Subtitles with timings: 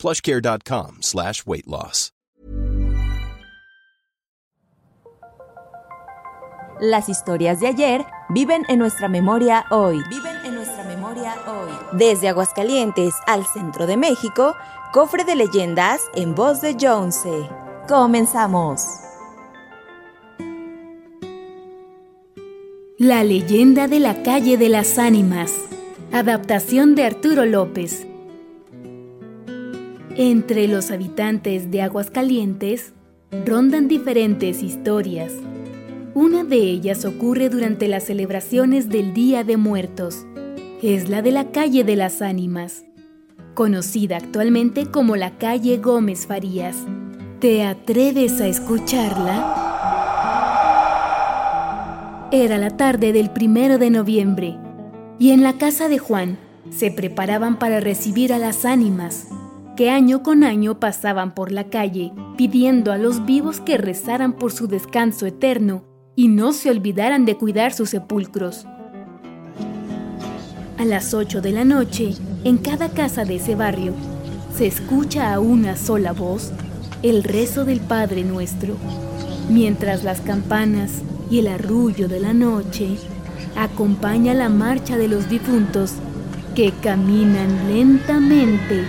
[0.00, 2.12] plushcare.com slash weight loss.
[6.80, 10.02] Las historias de ayer viven en nuestra memoria hoy.
[10.08, 11.70] Viven en nuestra memoria hoy.
[11.92, 14.56] Desde Aguascalientes al centro de México,
[14.90, 17.50] cofre de leyendas en voz de Jonce.
[17.86, 18.86] Comenzamos.
[22.96, 25.52] La leyenda de la calle de las ánimas.
[26.12, 28.06] Adaptación de Arturo López.
[30.16, 32.94] Entre los habitantes de Aguascalientes
[33.46, 35.32] rondan diferentes historias.
[36.14, 40.26] Una de ellas ocurre durante las celebraciones del Día de Muertos.
[40.82, 42.82] Es la de la calle de las ánimas,
[43.54, 46.76] conocida actualmente como la calle Gómez Farías.
[47.38, 49.68] ¿Te atreves a escucharla?
[52.32, 54.58] Era la tarde del primero de noviembre
[55.20, 56.36] y en la casa de Juan
[56.70, 59.28] se preparaban para recibir a las ánimas
[59.80, 64.52] que año con año pasaban por la calle pidiendo a los vivos que rezaran por
[64.52, 68.66] su descanso eterno y no se olvidaran de cuidar sus sepulcros.
[70.76, 72.12] A las 8 de la noche,
[72.44, 73.94] en cada casa de ese barrio,
[74.54, 76.52] se escucha a una sola voz
[77.02, 78.76] el rezo del Padre Nuestro,
[79.48, 81.00] mientras las campanas
[81.30, 82.98] y el arrullo de la noche
[83.56, 85.94] acompaña la marcha de los difuntos
[86.54, 88.84] que caminan lentamente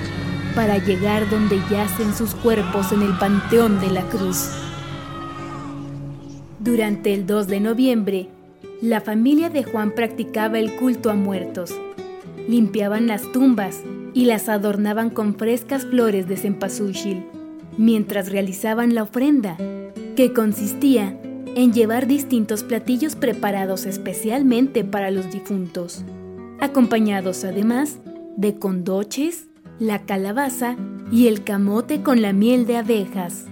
[0.55, 4.49] para llegar donde yacen sus cuerpos en el Panteón de la Cruz.
[6.59, 8.30] Durante el 2 de noviembre,
[8.81, 11.71] la familia de Juan practicaba el culto a muertos.
[12.48, 13.81] Limpiaban las tumbas
[14.14, 17.23] y las adornaban con frescas flores de cempasúchil,
[17.77, 19.58] mientras realizaban la ofrenda,
[20.15, 21.17] que consistía
[21.55, 26.03] en llevar distintos platillos preparados especialmente para los difuntos,
[26.59, 27.99] acompañados además
[28.37, 29.47] de condoches,
[29.81, 30.75] la calabaza
[31.11, 33.45] y el camote con la miel de abejas.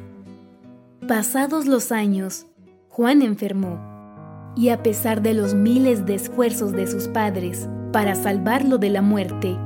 [1.08, 2.46] Pasados los años,
[2.88, 3.80] Juan enfermó,
[4.56, 9.02] y a pesar de los miles de esfuerzos de sus padres para salvarlo de la
[9.02, 9.58] muerte,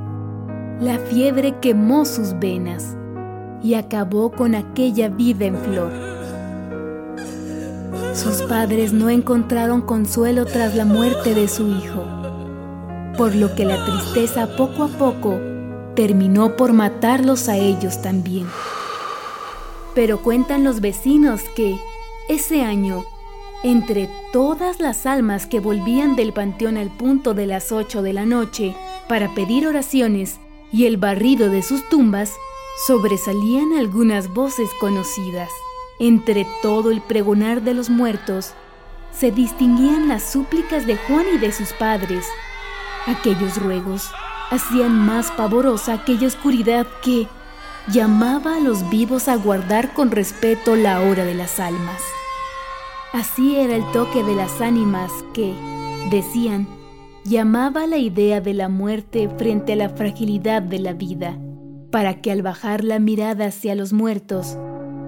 [0.80, 2.96] la fiebre quemó sus venas
[3.62, 5.92] y acabó con aquella vida en flor.
[8.14, 12.06] Sus padres no encontraron consuelo tras la muerte de su hijo,
[13.18, 15.38] por lo que la tristeza poco a poco
[15.94, 18.46] terminó por matarlos a ellos también.
[19.94, 21.78] Pero cuentan los vecinos que,
[22.28, 23.04] ese año,
[23.62, 28.26] entre todas las almas que volvían del panteón al punto de las ocho de la
[28.26, 28.74] noche
[29.08, 30.38] para pedir oraciones
[30.72, 32.32] y el barrido de sus tumbas,
[32.86, 35.50] sobresalían algunas voces conocidas.
[36.00, 38.52] Entre todo el pregonar de los muertos,
[39.12, 42.26] se distinguían las súplicas de Juan y de sus padres.
[43.06, 44.10] Aquellos ruegos
[44.50, 47.26] hacían más pavorosa aquella oscuridad que
[47.88, 52.00] llamaba a los vivos a guardar con respeto la hora de las almas.
[53.12, 55.54] Así era el toque de las ánimas que,
[56.10, 56.66] decían,
[57.24, 61.38] llamaba la idea de la muerte frente a la fragilidad de la vida,
[61.90, 64.58] para que al bajar la mirada hacia los muertos,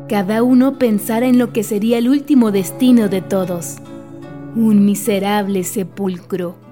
[0.08, 3.78] cada uno pensara en lo que sería el último destino de todos,
[4.54, 6.65] un miserable sepulcro.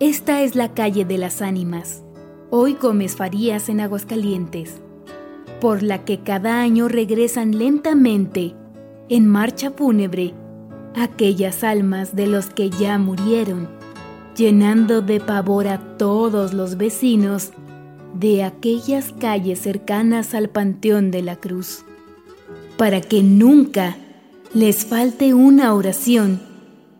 [0.00, 2.02] Esta es la calle de las ánimas,
[2.50, 4.80] hoy Gómez Farías en Aguascalientes,
[5.60, 8.56] por la que cada año regresan lentamente,
[9.08, 10.34] en marcha fúnebre,
[10.96, 13.68] aquellas almas de los que ya murieron,
[14.36, 17.52] llenando de pavor a todos los vecinos
[18.14, 21.84] de aquellas calles cercanas al Panteón de la Cruz,
[22.76, 23.96] para que nunca
[24.54, 26.40] les falte una oración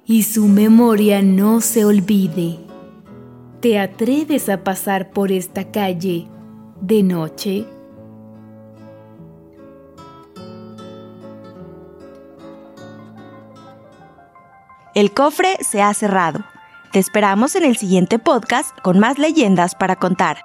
[0.07, 2.64] y su memoria no se olvide.
[3.65, 6.29] ¿Te atreves a pasar por esta calle
[6.83, 7.65] de noche?
[14.95, 16.45] El cofre se ha cerrado.
[16.93, 20.45] Te esperamos en el siguiente podcast con más leyendas para contar.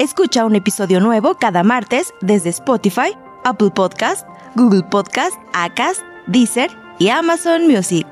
[0.00, 4.26] Escucha un episodio nuevo cada martes desde Spotify, Apple Podcast,
[4.56, 8.08] Google Podcast, Acast, Deezer y Amazon Music.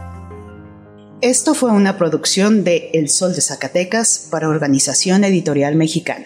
[1.22, 6.26] Esto fue una producción de El Sol de Zacatecas para Organización Editorial Mexicana.